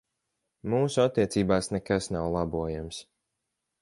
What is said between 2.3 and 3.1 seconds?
labojams.